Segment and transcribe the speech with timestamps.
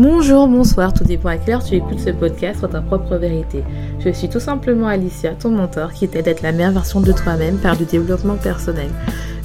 [0.00, 3.62] Bonjour, bonsoir, tout dépend à quelle tu écoutes ce podcast sur ta propre vérité.
[4.00, 7.12] Je suis tout simplement Alicia, ton mentor, qui t'aide à être la meilleure version de
[7.12, 8.90] toi-même par du développement personnel.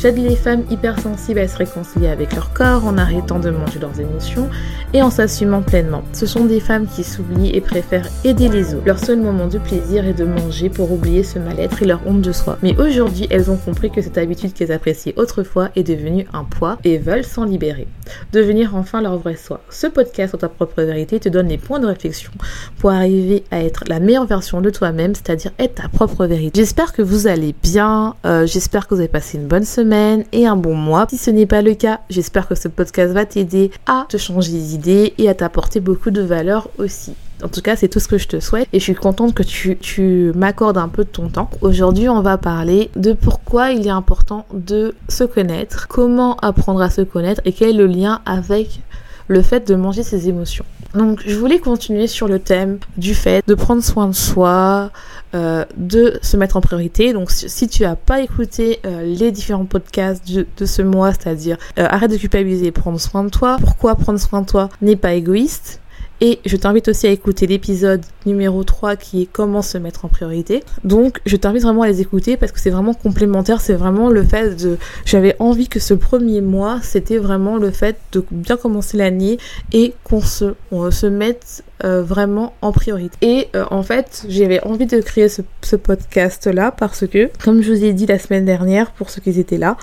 [0.04, 4.02] J'aide les femmes hypersensibles à se réconcilier avec leur corps en arrêtant de manger leurs
[4.02, 4.50] émotions
[4.92, 6.04] et en s'assumant pleinement.
[6.12, 8.86] Ce sont des femmes qui s'oublient et préfèrent aider les autres.
[8.86, 12.20] Leur seul moment de plaisir est de manger pour oublier ce mal-être et leur honte
[12.20, 12.58] de soi.
[12.62, 16.80] Mais aujourd'hui, elles ont compris que cette habitude qu'elles appréciaient autrefois est devenue un poids
[16.84, 17.88] et veulent s'en libérer.
[18.34, 19.62] Devenir enfin leur vrai soi.
[19.70, 22.32] Ce podcast sur ta propre vérité te donne les points de réflexion
[22.78, 26.60] pour arriver à être la meilleure version de toi-même, c'est-à-dire être ta propre vérité.
[26.60, 29.93] J'espère que vous allez bien, euh, j'espère que vous avez passé une bonne semaine
[30.32, 31.06] et un bon mois.
[31.10, 34.52] Si ce n'est pas le cas, j'espère que ce podcast va t'aider à te changer
[34.52, 37.14] les idées et à t'apporter beaucoup de valeur aussi.
[37.44, 39.44] En tout cas, c'est tout ce que je te souhaite et je suis contente que
[39.44, 41.50] tu m'accordes un peu de ton temps.
[41.62, 46.90] Aujourd'hui, on va parler de pourquoi il est important de se connaître, comment apprendre à
[46.90, 48.82] se connaître et quel est le lien avec
[49.28, 50.66] le fait de manger ses émotions.
[50.94, 54.92] Donc je voulais continuer sur le thème du fait de prendre soin de soi,
[55.34, 57.14] euh, de se mettre en priorité.
[57.14, 61.58] Donc si tu as pas écouté euh, les différents podcasts de, de ce mois, c'est-à-dire
[61.80, 65.14] euh, arrête de culpabiliser, prendre soin de toi, pourquoi prendre soin de toi n'est pas
[65.14, 65.80] égoïste,
[66.22, 70.08] et je t'invite aussi à écouter l'épisode numéro 3 qui est comment se mettre en
[70.08, 70.64] priorité.
[70.84, 74.24] Donc je t'invite vraiment à les écouter parce que c'est vraiment complémentaire, c'est vraiment le
[74.24, 74.78] fait de...
[75.06, 79.38] J'avais envie que ce premier mois, c'était vraiment le fait de bien commencer l'année
[79.72, 80.54] et qu'on se,
[80.92, 83.18] se mette euh, vraiment en priorité.
[83.22, 85.42] Et euh, en fait, j'avais envie de créer ce,
[85.76, 89.58] podcast-là parce que, comme je vous ai dit la semaine dernière, pour ceux qui étaient
[89.58, 89.76] là,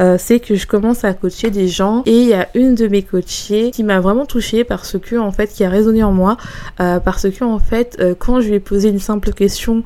[0.00, 2.88] euh, c'est que je commence à coacher des gens et il y a une de
[2.88, 6.36] mes coachées qui m'a vraiment touchée parce que, en fait, qui a résonné en moi,
[6.76, 7.85] parce que, en fait,
[8.18, 9.84] quand je lui ai posé une simple question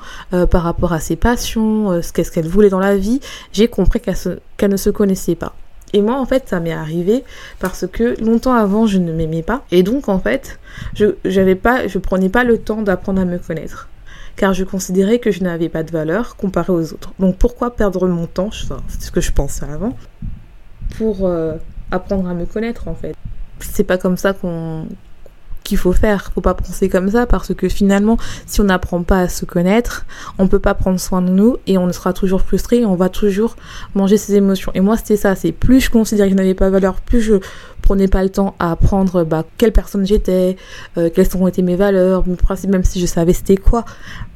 [0.51, 3.21] par rapport à ses passions, ce qu'est-ce qu'elle voulait dans la vie,
[3.53, 5.55] j'ai compris qu'elle ne se connaissait pas.
[5.93, 7.25] Et moi, en fait, ça m'est arrivé
[7.59, 9.65] parce que longtemps avant, je ne m'aimais pas.
[9.71, 10.61] Et donc, en fait,
[10.95, 11.07] je
[11.55, 13.89] pas, je prenais pas le temps d'apprendre à me connaître.
[14.37, 17.13] Car je considérais que je n'avais pas de valeur comparé aux autres.
[17.19, 19.97] Donc, pourquoi perdre mon temps C'est ce que je pensais avant.
[20.97, 21.57] Pour euh,
[21.91, 23.15] apprendre à me connaître, en fait?
[23.59, 24.87] C'est pas comme ça qu'on
[25.63, 26.31] qu'il faut faire.
[26.35, 28.17] Faut pas penser comme ça parce que finalement,
[28.47, 30.07] si on n'apprend pas à se connaître,
[30.39, 33.09] on peut pas prendre soin de nous et on sera toujours frustré et on va
[33.09, 33.57] toujours
[33.95, 34.73] manger ses émotions.
[34.75, 35.35] Et moi, c'était ça.
[35.35, 37.35] C'est plus je considérais que je n'avais pas valeur, plus je
[37.83, 40.57] prenais pas le temps à apprendre bah, quelle personne j'étais,
[40.99, 42.25] euh, quelles ont été mes valeurs,
[42.69, 43.85] même si je savais c'était quoi.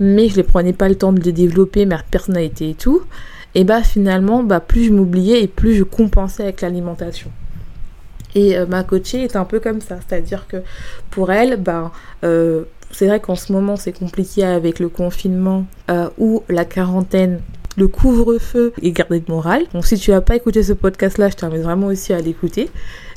[0.00, 3.02] Mais je ne prenais pas le temps de les développer, ma personnalité et tout.
[3.54, 7.30] Et bah finalement, bah plus je m'oubliais et plus je compensais avec l'alimentation.
[8.34, 10.58] Et euh, ma coachée est un peu comme ça, c'est-à-dire que
[11.10, 11.92] pour elle, ben,
[12.24, 17.40] euh, c'est vrai qu'en ce moment c'est compliqué avec le confinement euh, ou la quarantaine
[17.76, 19.64] le couvre-feu et garder de morale.
[19.72, 22.70] Donc si tu n'as pas écouté ce podcast-là, je t'invite vraiment aussi à l'écouter.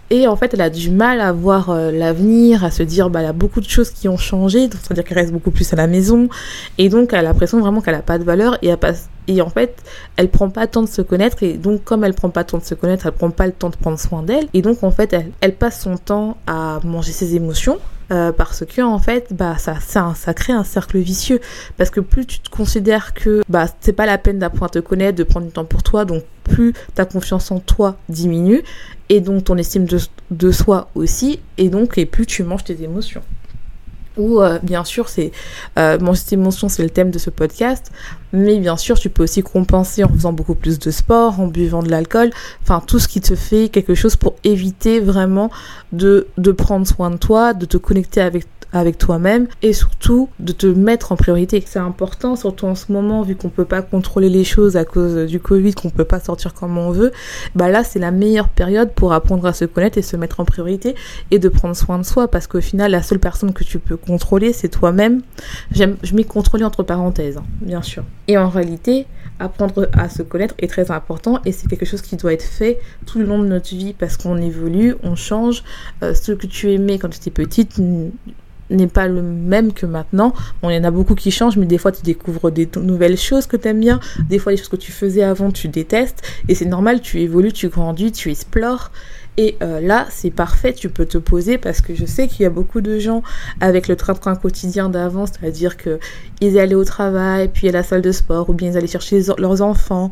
[0.10, 3.20] Et en fait, elle a du mal à voir euh, l'avenir, à se dire, bah,
[3.28, 6.30] a beaucoup de choses qui ont changé, c'est-à-dire qu'elle reste beaucoup plus à la maison.
[6.78, 8.72] Et donc, elle a l'impression vraiment qu'elle n'a pas de valeur et,
[9.42, 9.84] en fait,
[10.16, 11.44] elle prend pas le temps de se connaître.
[11.44, 13.52] Et donc, comme elle prend pas le temps de se connaître, elle prend pas le
[13.52, 14.48] temps de prendre soin d'elle.
[14.54, 17.78] Et donc, en fait, elle, elle passe son temps à manger ses émotions,
[18.10, 21.42] euh, parce que en fait bah ça ça, ça crée un cercle vicieux
[21.76, 24.80] parce que plus tu te considères que bah c'est pas la peine d'apprendre à te
[24.80, 28.64] connaître de prendre du temps pour toi donc plus ta confiance en toi diminue
[29.10, 29.86] et donc ton estime
[30.32, 33.22] de, soi aussi et donc et plus tu manges tes émotions.
[34.18, 35.32] Ou euh, bien sûr c'est
[35.78, 37.92] euh, manger tes émotions c'est le thème de ce podcast
[38.34, 41.84] mais bien sûr tu peux aussi compenser en faisant beaucoup plus de sport en buvant
[41.84, 42.32] de l'alcool
[42.64, 45.52] enfin tout ce qui te fait quelque chose pour éviter vraiment
[45.92, 50.52] de, de prendre soin de toi de te connecter avec avec toi-même et surtout de
[50.52, 51.64] te mettre en priorité.
[51.66, 55.28] C'est important, surtout en ce moment, vu qu'on peut pas contrôler les choses à cause
[55.28, 57.12] du Covid, qu'on peut pas sortir comme on veut.
[57.56, 60.46] Bah là, c'est la meilleure période pour apprendre à se connaître et se mettre en
[60.46, 60.96] priorité
[61.32, 63.98] et de prendre soin de soi parce qu'au final, la seule personne que tu peux
[63.98, 65.22] contrôler, c'est toi-même.
[65.72, 68.04] Je mets contrôler entre parenthèses, hein, bien sûr.
[68.28, 69.06] Et en réalité,
[69.40, 72.80] apprendre à se connaître est très important et c'est quelque chose qui doit être fait
[73.06, 75.64] tout le long de notre vie parce qu'on évolue, on change.
[76.04, 77.80] Euh, ce que tu aimais quand tu étais petite
[78.70, 80.34] n'est pas le même que maintenant.
[80.62, 83.18] Bon, il y en a beaucoup qui changent, mais des fois tu découvres des nouvelles
[83.18, 84.00] choses que tu aimes bien,
[84.30, 87.54] des fois les choses que tu faisais avant tu détestes, et c'est normal, tu évolues,
[87.54, 88.92] tu grandis, tu explores,
[89.40, 92.46] Et euh, là, c'est parfait, tu peux te poser parce que je sais qu'il y
[92.48, 93.22] a beaucoup de gens
[93.62, 96.00] avec le train-train quotidien d'avant, c'est-à-dire que
[96.42, 99.22] ils allaient au travail, puis à la salle de sport, ou bien ils allaient chercher
[99.38, 100.10] leurs enfants,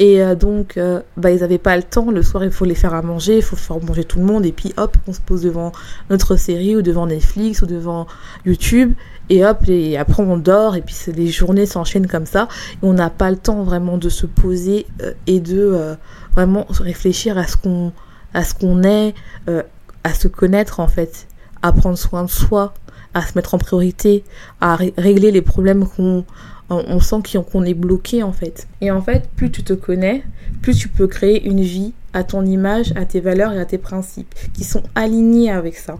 [0.00, 2.10] et euh, donc euh, bah, ils n'avaient pas le temps.
[2.10, 4.44] Le soir, il faut les faire à manger, il faut faire manger tout le monde,
[4.44, 5.70] et puis hop, on se pose devant
[6.10, 8.08] notre série, ou devant Netflix, ou devant
[8.44, 8.94] YouTube,
[9.30, 12.92] et hop, et après on dort, et puis les journées s'enchaînent comme ça, et on
[12.92, 14.86] n'a pas le temps vraiment de se poser
[15.28, 15.96] et de
[16.34, 17.92] vraiment réfléchir à ce qu'on
[18.34, 19.14] à ce qu'on est,
[19.48, 19.62] euh,
[20.04, 21.26] à se connaître en fait,
[21.62, 22.74] à prendre soin de soi,
[23.14, 24.24] à se mettre en priorité,
[24.60, 26.24] à régler les problèmes qu'on
[26.70, 27.16] on sent
[27.50, 28.66] qu'on est bloqué en fait.
[28.80, 30.24] Et en fait, plus tu te connais,
[30.62, 33.78] plus tu peux créer une vie à ton image, à tes valeurs et à tes
[33.78, 35.98] principes qui sont alignés avec ça.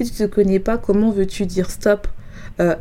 [0.00, 2.06] Si tu te connais pas, comment veux-tu dire stop
[2.60, 2.74] euh,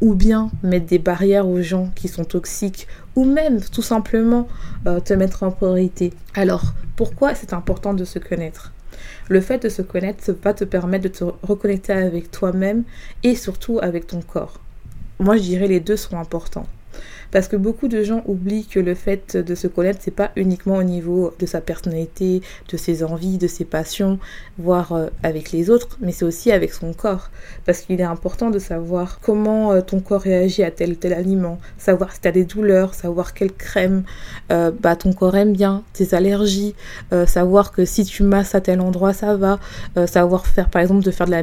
[0.00, 2.86] ou bien mettre des barrières aux gens qui sont toxiques
[3.16, 4.48] ou même tout simplement
[4.86, 6.12] euh, te mettre en priorité.
[6.34, 8.72] Alors, pourquoi c'est important de se connaître?
[9.28, 12.84] Le fait de se connaître va te permettre de te reconnecter avec toi-même
[13.22, 14.60] et surtout avec ton corps.
[15.18, 16.66] Moi, je dirais les deux sont importants.
[17.34, 20.76] Parce que beaucoup de gens oublient que le fait de se connaître, c'est pas uniquement
[20.76, 24.20] au niveau de sa personnalité, de ses envies, de ses passions,
[24.58, 27.30] voire euh, avec les autres, mais c'est aussi avec son corps.
[27.66, 31.12] Parce qu'il est important de savoir comment euh, ton corps réagit à tel ou tel
[31.12, 34.04] aliment, savoir si tu as des douleurs, savoir quelle crème
[34.52, 36.74] euh, bah, ton corps aime bien, tes allergies,
[37.26, 39.58] savoir que si tu masses à tel endroit, ça va,
[40.06, 41.42] savoir faire par exemple de faire de la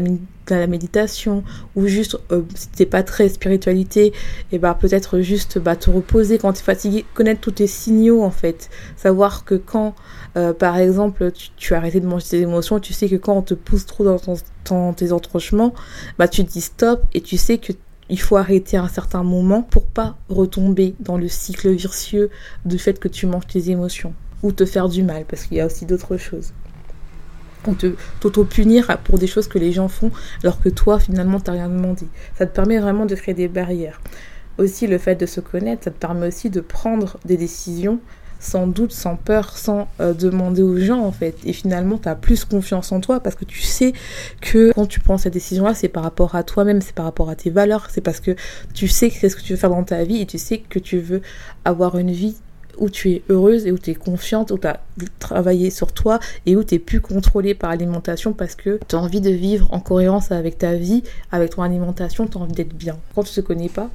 [0.60, 1.44] la méditation
[1.76, 4.14] ou juste euh, si t'es pas très spiritualité
[4.52, 8.24] et bah peut-être juste bah, te reposer quand tu es fatigué connaître tous tes signaux
[8.24, 8.70] en fait.
[8.96, 9.96] Savoir que quand
[10.38, 13.42] euh, par exemple tu, as arrêté de manger tes émotions tu sais que quand on
[13.42, 14.20] te pousse trop dans,
[14.64, 15.74] ton, tes entrouchements
[16.18, 17.74] bah tu dis stop et tu sais que
[18.10, 22.30] il faut arrêter à un certain moment pour pas retomber dans le cycle vicieux
[22.66, 24.14] du fait que tu manges tes émotions
[24.44, 26.52] ou te faire du mal parce qu'il y a aussi d'autres choses
[27.78, 30.12] te t'auto-punir pour des choses que les gens font
[30.44, 32.08] alors que toi finalement t'as rien demandé.
[32.38, 34.02] Ça te permet vraiment de créer des barrières.
[34.58, 38.00] Aussi le fait de se connaître, ça te permet aussi de prendre des décisions
[38.42, 41.36] sans doute, sans peur, sans euh, demander aux gens en fait.
[41.46, 43.94] Et finalement, tu as plus confiance en toi parce que tu sais
[44.42, 47.36] que quand tu prends cette décision-là, c'est par rapport à toi-même, c'est par rapport à
[47.36, 48.36] tes valeurs, c'est parce que
[48.74, 50.98] tu sais qu'est-ce que tu veux faire dans ta vie et tu sais que tu
[50.98, 51.22] veux
[51.64, 52.36] avoir une vie
[52.78, 54.80] où tu es heureuse et où tu es confiante, où tu as
[55.20, 59.00] travaillé sur toi et où tu es plus contrôlée par l'alimentation parce que tu as
[59.00, 62.74] envie de vivre en cohérence avec ta vie, avec ton alimentation, tu as envie d'être
[62.74, 62.98] bien.
[63.16, 63.90] Quand tu te connais pas,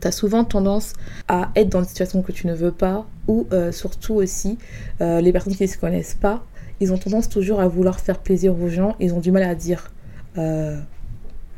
[0.00, 0.92] tu as souvent tendance
[1.28, 4.58] à être dans une situation que tu ne veux pas ou euh, surtout aussi
[5.00, 6.44] euh, les personnes qui ne se connaissent pas,
[6.80, 9.54] ils ont tendance toujours à vouloir faire plaisir aux gens, ils ont du mal à
[9.54, 9.90] dire
[10.38, 10.78] euh,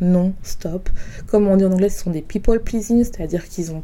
[0.00, 0.88] non, stop.
[1.28, 3.82] Comme on dit en anglais, ce sont des people pleasing, c'est-à-dire qu'ils ont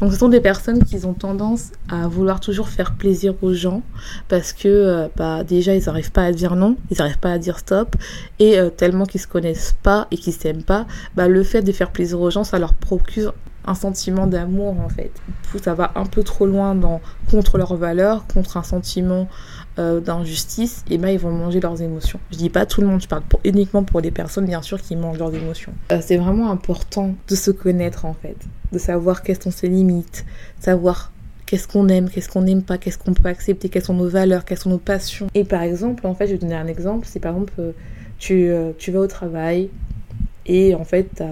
[0.00, 3.82] donc ce sont des personnes qui ont tendance à vouloir toujours faire plaisir aux gens
[4.28, 7.38] parce que euh, bah, déjà ils n'arrivent pas à dire non, ils n'arrivent pas à
[7.38, 7.96] dire stop
[8.38, 10.86] et euh, tellement qu'ils se connaissent pas et qu'ils s'aiment pas,
[11.16, 13.34] bah, le fait de faire plaisir aux gens ça leur procure
[13.68, 15.12] un sentiment d'amour en fait.
[15.62, 17.00] Ça va un peu trop loin dans
[17.30, 19.28] contre leurs valeurs, contre un sentiment
[19.78, 22.18] euh, d'injustice, et ben ils vont manger leurs émotions.
[22.30, 24.96] Je dis pas tout le monde, je parle uniquement pour les personnes bien sûr qui
[24.96, 25.72] mangent leurs émotions.
[26.00, 28.36] c'est vraiment important de se connaître en fait
[28.72, 30.24] de savoir quelles sont ses limites,
[30.60, 31.12] savoir
[31.46, 34.44] qu'est-ce qu'on aime, qu'est-ce qu'on n'aime pas, qu'est-ce qu'on peut accepter, quelles sont nos valeurs,
[34.44, 35.28] quelles sont nos passions.
[35.34, 37.72] Et par exemple, en fait, je vais donner un exemple, c'est par exemple, euh,
[38.18, 39.70] tu, euh, tu vas au travail
[40.46, 41.22] et en fait,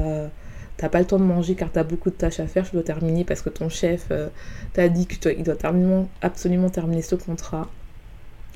[0.77, 2.83] pas le temps de manger car tu as beaucoup de tâches à faire, tu dois
[2.83, 4.29] terminer parce que ton chef euh,
[4.73, 5.57] t'a dit qu'il doit
[6.23, 7.69] absolument terminer ce contrat.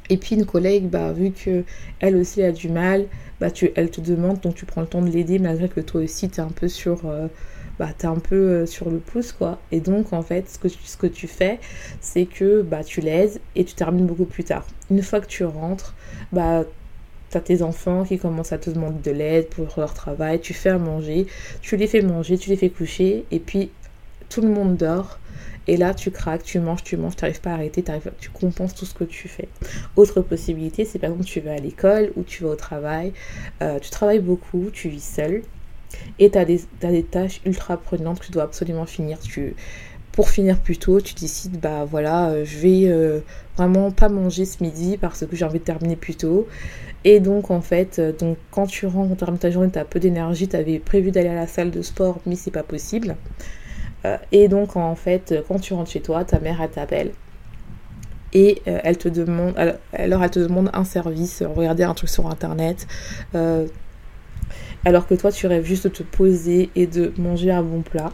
[0.08, 1.64] Et puis une collègue, bah, vu que
[2.00, 3.06] elle aussi a du mal,
[3.40, 6.02] bah, tu, elle te demande, donc tu prends le temps de l'aider malgré que toi
[6.02, 7.04] aussi tu es un peu sur
[7.80, 9.58] bah, t'es un peu euh, sur le pouce, quoi.
[9.72, 11.58] Et donc, en fait, ce que tu, ce que tu fais,
[12.02, 14.66] c'est que bah, tu l'aides et tu termines beaucoup plus tard.
[14.90, 15.94] Une fois que tu rentres,
[16.30, 16.64] bah,
[17.30, 20.70] t'as tes enfants qui commencent à te demander de l'aide pour leur travail, tu fais
[20.70, 21.26] à manger,
[21.62, 23.70] tu les fais manger, tu les fais coucher, et puis
[24.28, 25.18] tout le monde dort.
[25.66, 27.84] Et là, tu craques, tu manges, tu manges, tu n'arrives pas à arrêter,
[28.18, 29.48] tu compenses tout ce que tu fais.
[29.94, 33.12] Autre possibilité, c'est par exemple tu vas à l'école ou tu vas au travail,
[33.62, 35.42] euh, tu travailles beaucoup, tu vis seul,
[36.18, 39.18] et tu as, des tâches ultra prenantes que tu dois absolument finir.
[39.20, 39.54] Tu,
[40.12, 43.20] pour finir plus tôt, tu décides, bah voilà, euh, je vais euh,
[43.56, 46.48] vraiment pas manger ce midi parce que j'ai envie de terminer plus tôt.
[47.04, 50.00] Et donc en fait, euh, donc quand tu rentres, termines ta journée, tu as peu
[50.00, 53.16] d'énergie, tu avais prévu d'aller à la salle de sport, mais c'est pas possible.
[54.32, 57.12] et donc en fait, quand tu rentres chez toi, ta mère elle t'appelle
[58.32, 59.54] et elle te demande
[59.92, 62.86] alors elle te demande un service, regarder un truc sur internet,
[64.84, 68.10] alors que toi tu rêves juste de te poser et de manger un bon plat.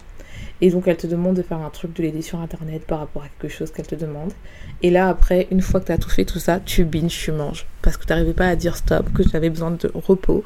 [0.60, 3.22] Et donc elle te demande de faire un truc, de l'aider sur internet par rapport
[3.22, 4.32] à quelque chose qu'elle te demande.
[4.82, 7.32] Et là après, une fois que tu as tout fait tout ça, tu binges, tu
[7.32, 7.66] manges.
[7.82, 10.42] Parce que tu n'arrivais pas à dire stop, que tu avais besoin de repos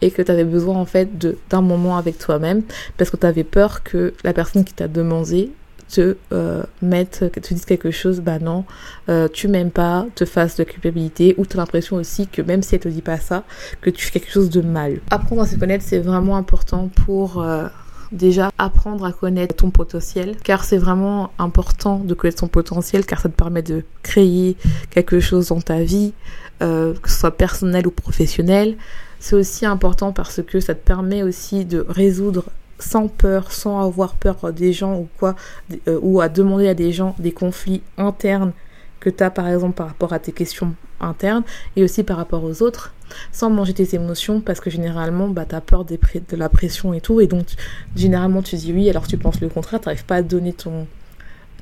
[0.00, 1.08] et que tu avais besoin en fait
[1.50, 2.62] d'un moment avec toi-même.
[2.96, 5.50] Parce que tu avais peur que la personne qui t'a demandé
[5.88, 8.64] te euh, mettre, te dise quelque chose, bah non,
[9.08, 12.62] euh, tu m'aimes pas, te fasse de culpabilité, ou tu as l'impression aussi que même
[12.62, 13.44] si elle te dit pas ça,
[13.80, 15.00] que tu fais quelque chose de mal.
[15.10, 17.66] Apprendre à se connaître, c'est vraiment important pour euh,
[18.14, 23.20] déjà apprendre à connaître ton potentiel car c'est vraiment important de connaître ton potentiel car
[23.20, 24.56] ça te permet de créer
[24.90, 26.12] quelque chose dans ta vie
[26.62, 28.76] euh, que ce soit personnel ou professionnel.
[29.18, 32.44] C'est aussi important parce que ça te permet aussi de résoudre
[32.78, 35.34] sans peur, sans avoir peur des gens ou quoi,
[35.88, 38.52] euh, ou à demander à des gens des conflits internes
[39.04, 41.44] que tu as par exemple par rapport à tes questions internes
[41.76, 42.94] et aussi par rapport aux autres,
[43.30, 45.98] sans manger tes émotions parce que généralement bah, tu as peur de
[46.36, 47.20] la pression et tout.
[47.20, 47.46] Et donc
[47.94, 50.86] généralement tu dis oui alors tu penses le contraire, tu n'arrives pas à donner ton,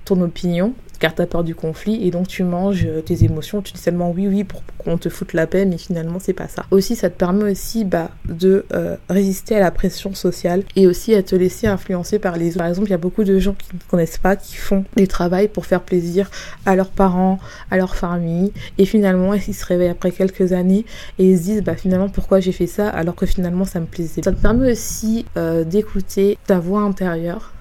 [0.05, 3.61] ton opinion car tu as peur du conflit et donc tu manges euh, tes émotions,
[3.61, 6.47] tu dis seulement oui oui pour qu'on te foute la paix mais finalement c'est pas
[6.47, 6.65] ça.
[6.71, 11.13] Aussi ça te permet aussi bah, de euh, résister à la pression sociale et aussi
[11.17, 12.59] à te laisser influencer par les autres.
[12.59, 15.09] Par exemple il y a beaucoup de gens qui ne connaissent pas, qui font des
[15.09, 16.31] travails pour faire plaisir
[16.67, 17.41] à leurs parents,
[17.73, 20.87] à leur famille et finalement ils se réveillent après quelques années
[21.19, 23.87] et ils se disent bah finalement pourquoi j'ai fait ça alors que finalement ça me
[23.87, 24.23] plaisait.
[24.23, 27.53] Ça te permet aussi euh, d'écouter ta voix intérieure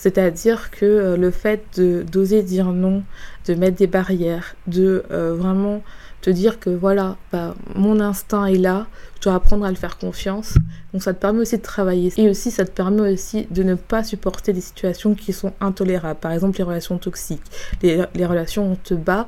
[0.00, 3.02] c'est-à-dire que euh, le fait d'oser dire non,
[3.46, 5.82] de mettre des barrières, de euh, vraiment
[6.22, 8.86] te dire que voilà, bah, mon instinct est là,
[9.20, 10.54] je dois apprendre à le faire confiance.
[10.92, 12.12] Donc ça te permet aussi de travailler.
[12.16, 16.18] Et aussi ça te permet aussi de ne pas supporter des situations qui sont intolérables.
[16.18, 17.42] Par exemple les relations toxiques,
[17.82, 19.26] les, relations on te bat,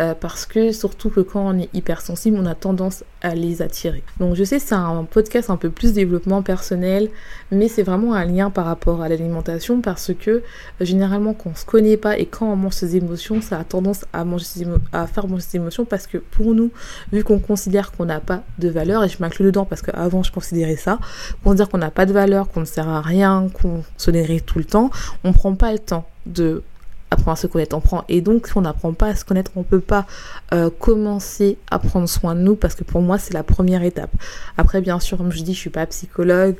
[0.00, 4.02] euh, parce que surtout que quand on est hypersensible, on a tendance à les attirer.
[4.18, 7.10] Donc je sais c'est un podcast un peu plus développement personnel,
[7.50, 10.42] mais c'est vraiment un lien par rapport à l'alimentation parce que euh,
[10.80, 14.06] généralement quand on se connaît pas et quand on mange ses émotions, ça a tendance
[14.14, 16.70] à, manger à faire manger ses émotions parce que pour nous,
[17.12, 20.76] vu qu'on considère qu'on n'a pas de valeur, et je dedans parce qu'avant je considérais
[20.76, 20.98] ça,
[21.42, 24.42] pour dire qu'on n'a pas de valeur, qu'on ne sert à rien, qu'on se dérive
[24.42, 24.90] tout le temps,
[25.24, 26.62] on prend pas le temps de
[27.10, 27.76] apprendre à se connaître.
[27.76, 30.06] On prend et donc si on n'apprend pas à se connaître, on peut pas
[30.52, 34.10] euh, commencer à prendre soin de nous parce que pour moi c'est la première étape.
[34.58, 36.56] Après bien sûr, comme je dis, je suis pas psychologue,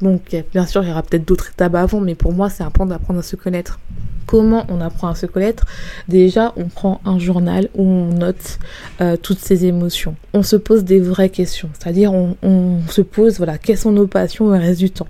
[0.00, 2.86] donc bien sûr il y aura peut-être d'autres étapes avant, mais pour moi c'est important
[2.86, 3.78] d'apprendre à se connaître.
[4.28, 5.64] Comment on apprend à se connaître
[6.06, 8.58] Déjà, on prend un journal où on note
[9.00, 10.16] euh, toutes ses émotions.
[10.34, 14.50] On se pose des vraies questions, c'est-à-dire on, se pose, voilà, quelles sont nos passions
[14.50, 15.08] le reste du temps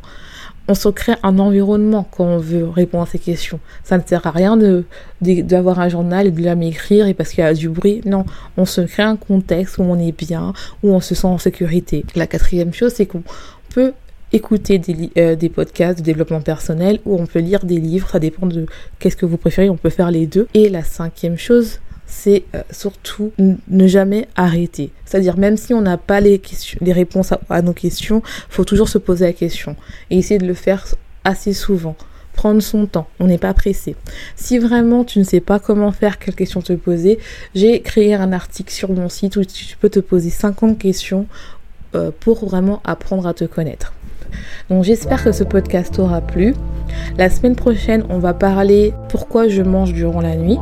[0.71, 3.59] on se crée un environnement quand on veut répondre à ces questions.
[3.85, 4.85] Ça ne sert à rien de
[5.23, 8.03] d'avoir un journal et de la m'écrire et parce qu'il y a du bruit.
[8.05, 8.27] Non,
[8.59, 12.05] on se crée un contexte où on est bien, où on se sent en sécurité.
[12.15, 13.23] La quatrième chose, c'est qu'on
[13.71, 13.95] peut
[14.33, 18.19] écouter des, euh, des, podcasts de développement personnel ou on peut lire des livres, ça
[18.19, 18.67] dépend de
[18.99, 20.49] qu'est-ce que vous préférez, on peut faire les deux.
[20.55, 24.91] Et la cinquième chose, c'est euh, surtout ne jamais arrêter.
[25.05, 28.89] C'est-à-dire même si on n'a pas les, questions, les réponses à, nos questions, faut toujours
[28.89, 29.77] se poser la question
[30.11, 30.87] et essayer de le faire
[31.25, 31.97] assez souvent.
[32.33, 33.97] Prendre son temps, on n'est pas pressé.
[34.37, 37.19] Si vraiment tu ne sais pas comment faire, quelles questions te poser,
[37.55, 41.27] j'ai créé un article sur mon site où tu peux te poser 50 questions
[41.95, 43.93] euh, pour vraiment apprendre à te connaître.
[44.71, 46.55] Donc j'espère que ce podcast t'aura plu.
[47.17, 50.59] La semaine prochaine, on va parler pourquoi je mange durant la nuit,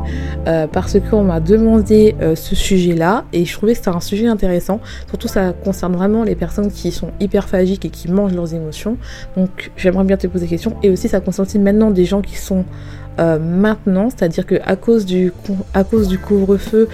[0.47, 4.27] euh, parce qu'on m'a demandé euh, ce sujet-là et je trouvais que c'était un sujet
[4.27, 4.79] intéressant.
[5.07, 8.97] Surtout, ça concerne vraiment les personnes qui sont hyperphagiques et qui mangent leurs émotions.
[9.35, 10.75] Donc, j'aimerais bien te poser des questions.
[10.83, 12.65] Et aussi, ça concerne aussi maintenant des gens qui sont
[13.19, 15.31] euh, maintenant, c'est-à-dire que cause du
[16.19, 16.87] couvre-feu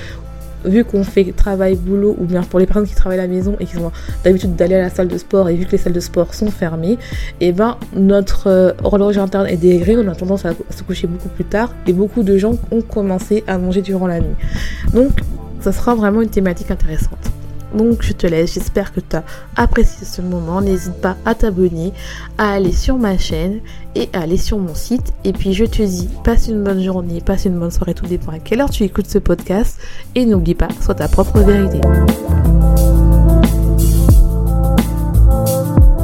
[0.65, 3.55] vu qu'on fait travail boulot ou bien pour les personnes qui travaillent à la maison
[3.59, 3.91] et qui ont
[4.23, 6.51] d'habitude d'aller à la salle de sport et vu que les salles de sport sont
[6.51, 6.97] fermées,
[7.39, 11.07] et eh ben notre euh, horloge interne est dégrée, on a tendance à se coucher
[11.07, 14.35] beaucoup plus tard et beaucoup de gens ont commencé à manger durant la nuit.
[14.93, 15.11] Donc
[15.61, 17.32] ça sera vraiment une thématique intéressante.
[17.73, 19.23] Donc je te laisse, j'espère que tu as
[19.55, 20.61] apprécié ce moment.
[20.61, 21.93] N'hésite pas à t'abonner,
[22.37, 23.59] à aller sur ma chaîne
[23.95, 25.13] et à aller sur mon site.
[25.23, 28.31] Et puis je te dis, passe une bonne journée, passe une bonne soirée, tout dépend
[28.31, 29.79] à quelle heure tu écoutes ce podcast.
[30.15, 31.81] Et n'oublie pas, sois ta propre vérité.